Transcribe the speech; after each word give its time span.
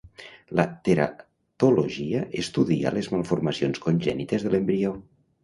La 0.59 0.63
teratologia 0.87 2.23
estudia 2.45 2.93
les 2.97 3.11
malformacions 3.17 3.83
congènites 3.87 4.49
de 4.49 4.55
l'embrió. 4.57 4.97